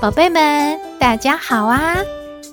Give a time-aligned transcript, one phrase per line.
[0.00, 1.96] 宝贝们，大家好啊！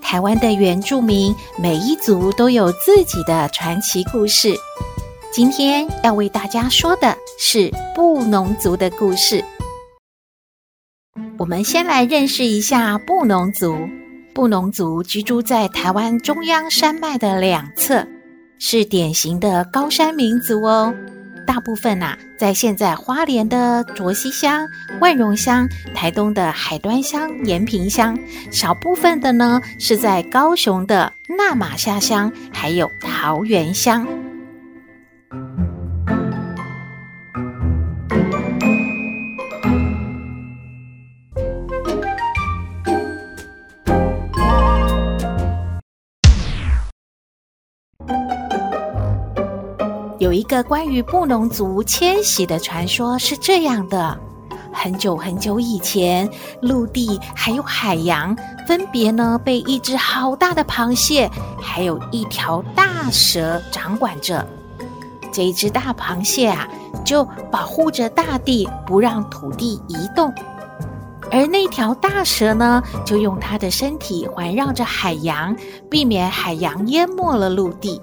[0.01, 4.55] 台湾的原住民每一族都有自己的传奇故事。
[5.33, 9.43] 今天要为大家说的是布农族的故事。
[11.37, 13.75] 我们先来认识一下布农族。
[14.33, 18.07] 布农族居住在台湾中央山脉的两侧，
[18.59, 20.93] 是典型的高山民族哦。
[21.45, 24.67] 大部分呐、在现在花莲的卓溪乡、
[24.99, 28.17] 万荣乡、台东的海端乡、延平乡，
[28.51, 34.07] 少部分的呢是在高雄的那玛夏乡，还有桃园乡。
[50.41, 54.17] 一个关于布农族迁徙的传说，是这样的：
[54.73, 56.27] 很久很久以前，
[56.63, 58.35] 陆地还有海洋
[58.67, 61.29] 分别呢被一只好大的螃蟹，
[61.61, 64.43] 还有一条大蛇掌管着。
[65.31, 66.67] 这只大螃蟹啊，
[67.05, 70.31] 就保护着大地，不让土地移动；
[71.31, 75.55] 而那条大蛇呢，就用它的身体环绕着海洋，
[75.87, 78.01] 避免海洋淹没了陆地。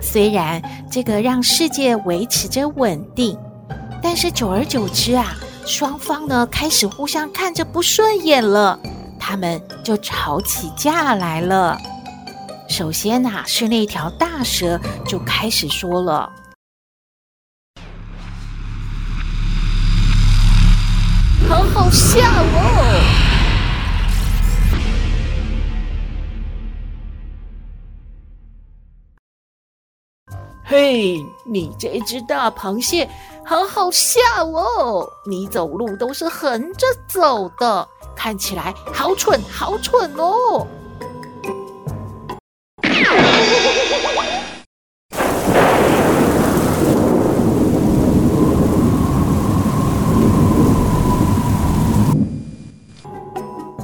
[0.00, 3.38] 虽然这个让世界维持着稳定，
[4.02, 5.34] 但是久而久之啊，
[5.66, 8.78] 双方呢开始互相看着不顺眼了，
[9.18, 11.76] 他们就吵起架来了。
[12.68, 16.30] 首先呐、是那条大蛇就开始说了
[21.48, 23.24] ：“好好笑哦。”
[30.70, 33.08] 嘿，你这只大螃蟹，
[33.42, 34.20] 好好笑
[34.52, 35.08] 哦！
[35.26, 40.66] 你走路都是横着走的，看起来好蠢，好蠢哦！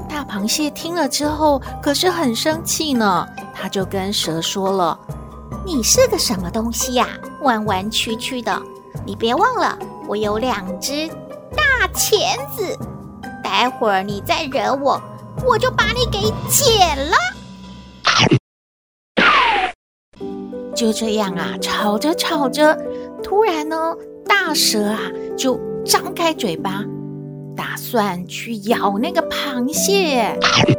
[0.06, 4.98] 大螃蟹听了之后，可是很生气呢，他就跟蛇说了。
[5.66, 7.08] 你是个什么东西呀？
[7.40, 8.62] 弯弯曲曲的。
[9.06, 11.08] 你别忘了，我有两只
[11.56, 12.78] 大钳子。
[13.42, 15.00] 待会儿你再惹我，
[15.46, 16.20] 我就把你给
[16.50, 17.16] 剪了。
[20.74, 22.78] 就这样啊，吵着吵着，
[23.22, 23.94] 突然呢，
[24.26, 25.00] 大蛇啊
[25.36, 26.84] 就张开嘴巴，
[27.56, 30.38] 打算去咬那个螃蟹。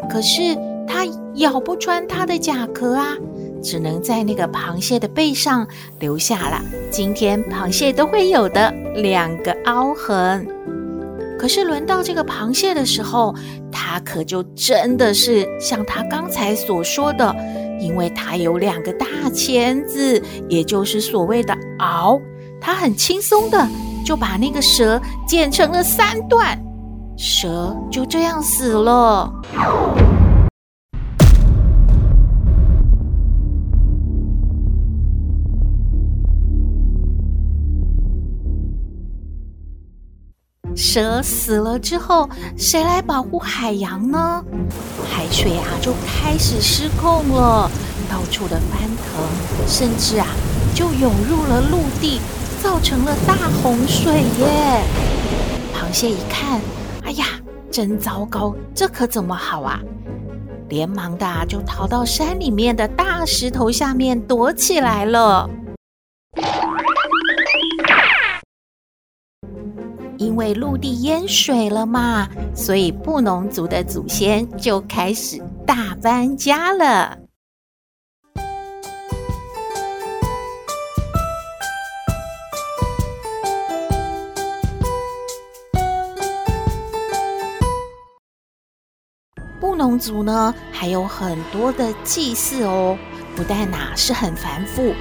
[0.09, 0.55] 可是
[0.87, 3.15] 它咬不穿它的甲壳啊。
[3.65, 5.67] 只能在那个螃蟹的背上
[5.99, 6.61] 留下了
[6.91, 10.47] 今天螃蟹都会有的两个凹痕。
[11.39, 13.33] 可是轮到这个螃蟹的时候，
[13.71, 17.35] 它可就真的是像它刚才所说的，
[17.79, 22.21] 因为它有两个大钳子，也就是所谓的螯，
[22.61, 23.67] 它很轻松的
[24.05, 26.57] 就把那个蛇剪成了三段，
[27.17, 29.29] 蛇就这样死了。
[40.75, 44.43] 蛇死了之后，谁来保护海洋呢？
[45.09, 47.69] 海水啊就开始失控了，
[48.09, 50.27] 到处的翻腾，甚至啊
[50.73, 52.19] 就涌入了陆地，
[52.61, 54.83] 造成了大洪水耶！
[55.73, 56.59] 螃蟹一看，
[57.03, 57.25] 哎呀，
[57.71, 59.79] 真糟糕，这可怎么好啊？
[60.67, 65.49] 连忙的就逃到山里面的大石头下面躲起来了。
[70.25, 77.15] 因为陆地淹水了嘛，所以布农族的祖先就开始大搬家了。
[89.61, 92.97] 布农族呢，还有很多的祭祀哦，
[93.35, 94.93] 不但呐是很繁复，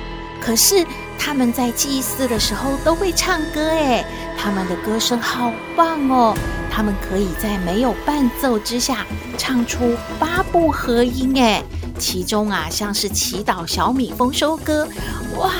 [0.45, 0.87] 可是
[1.19, 4.05] 他们在祭祀的时候都会唱歌，诶，
[4.37, 6.37] 他们的歌声好棒哦！
[6.71, 9.07] 他们可以在没有伴奏之下
[9.39, 11.63] 唱出八部合音，诶，
[11.99, 14.87] 其中啊，像是祈祷小米丰收歌，
[15.39, 15.53] 哇，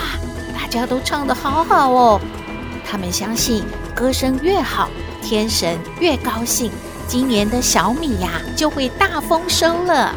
[0.55, 2.21] 大家都唱得好好哦。
[2.87, 3.65] 他们相信
[3.95, 4.91] 歌声越好，
[5.23, 6.71] 天神越高兴，
[7.09, 10.15] 今年的小米呀就会大丰收了。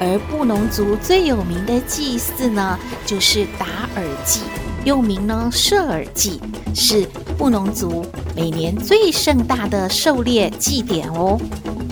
[0.00, 3.66] 而布农族最有名的祭祀呢，就是打
[3.96, 4.40] 耳祭，
[4.84, 6.40] 又名呢射耳祭，
[6.74, 7.06] 是
[7.38, 8.04] 布农族
[8.34, 11.38] 每年最盛大的狩猎祭典哦。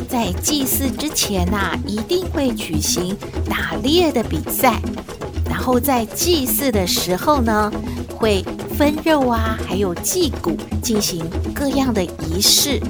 [0.08, 3.16] 在祭祀之前呐、一定会举行
[3.48, 4.80] 打猎的比赛，
[5.48, 7.72] 然后在祭祀的时候呢，
[8.16, 8.44] 会
[8.76, 11.24] 分肉啊，还有祭骨，进行
[11.54, 12.80] 各样的仪式。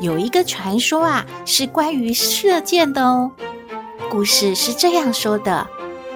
[0.00, 3.30] 有一个传说啊，是关于射箭的哦。
[4.10, 5.66] 故事是这样说的：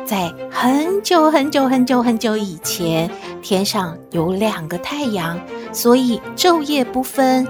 [0.05, 3.11] 在很久很久很久很久以前，
[3.41, 5.41] 天上有两个太阳，
[5.73, 7.47] 所以昼夜不分，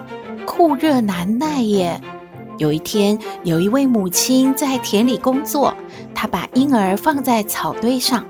[0.47, 2.01] 酷热难耐耶。
[2.59, 5.75] 有一天，有一位母亲在田里工作，
[6.15, 8.25] 她把婴儿放在草堆上，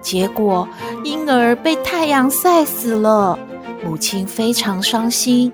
[0.00, 0.68] 结果
[1.02, 3.38] 婴儿被太阳晒死了。
[3.84, 5.52] 母亲非常伤心。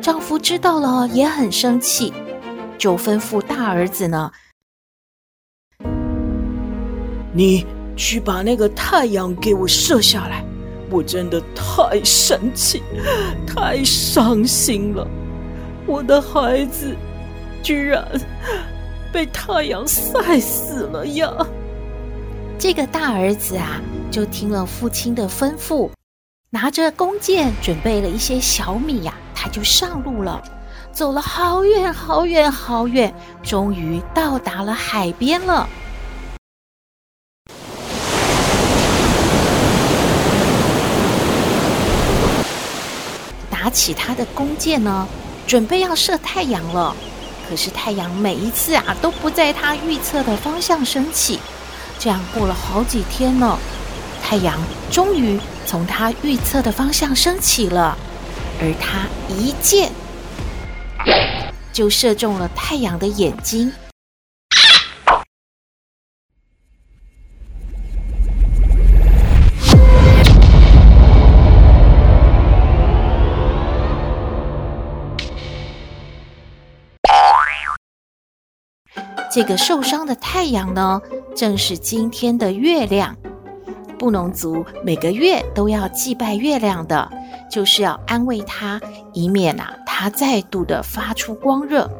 [0.00, 2.12] 丈夫知道了也很生气，
[2.78, 4.32] 就吩咐大儿子呢
[7.34, 7.66] ：“你
[7.96, 10.44] 去把那个太阳给我射下来。”
[10.90, 12.82] 我真的太生气，
[13.46, 15.06] 太伤心了。
[15.86, 16.96] 我的孩子
[17.62, 18.04] 居然
[19.12, 21.32] 被太阳晒死了呀！
[22.58, 23.80] 这个大儿子啊，
[24.10, 25.88] 就听了父亲的吩咐，
[26.50, 29.14] 拿着弓箭，准备了一些小米呀。
[29.42, 30.38] 他就上路了，
[30.92, 35.66] 走了好远好远好远，终于到达了海边了。
[43.50, 45.08] 拿起他的弓箭呢，
[45.46, 46.94] 准备要射太阳了。
[47.48, 51.38] 可是太阳每一次啊都不在他预测的方向升起，
[51.98, 53.58] 这样过了好几天呢，
[54.22, 54.58] 太阳
[54.90, 57.96] 终于从他预测的方向升起了。
[58.62, 59.90] 而他一箭
[61.72, 63.72] 就射中了太阳的眼睛。
[79.32, 81.00] 这个受伤的太阳呢，
[81.36, 83.16] 正是今天的月亮。
[84.00, 87.08] 布农族每个月都要祭拜月亮的。
[87.50, 88.80] 就是要安慰他，
[89.12, 91.90] 以免啊他再度的发出光热。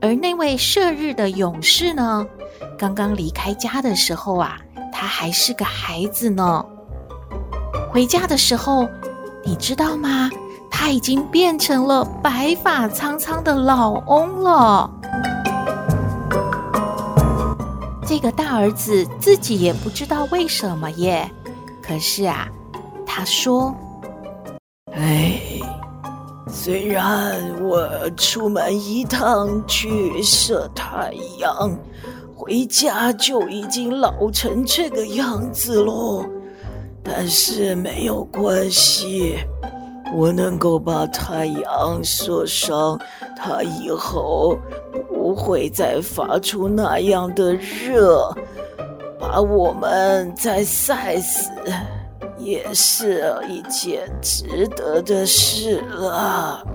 [0.00, 2.26] 而那位射日的勇士呢，
[2.78, 4.58] 刚刚离开家的时候啊，
[4.92, 6.64] 他还是个孩子呢。
[7.90, 8.86] 回家的时候，
[9.42, 10.30] 你知道吗？
[10.70, 14.90] 他已经变成了白发苍苍的老翁了。
[18.14, 21.28] 这个大儿子自己也不知道为什么耶。
[21.82, 22.48] 可是啊，
[23.04, 23.74] 他说。
[24.92, 25.40] 哎，
[26.46, 31.76] 虽然我出门一趟去射太阳，
[32.36, 36.24] 回家就已经老成这个样子喽，
[37.02, 39.38] 但是没有关系，
[40.14, 42.96] 我能够把太阳射伤，
[43.44, 44.58] 它以后
[45.06, 48.34] 不会再发出那样的热，
[49.20, 51.50] 把我们再晒死。
[52.38, 56.66] 也是一件值得的事了，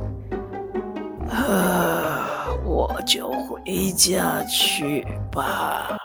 [1.30, 5.98] 啊，我就回家去吧。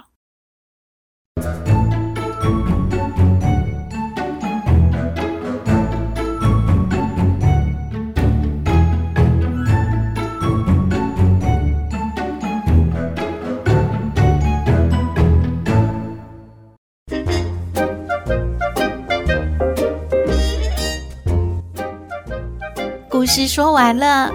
[23.24, 24.30] 故事说完了，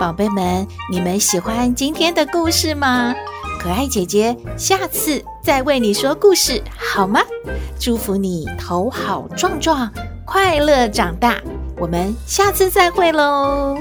[0.00, 3.14] 宝贝们，你们喜欢今天的故事吗？
[3.60, 7.20] 可爱姐姐下次再为你说故事，好吗？
[7.78, 9.88] 祝福你头好壮壮，
[10.26, 11.36] 快乐长大。
[11.78, 13.78] 我们下次再会喽。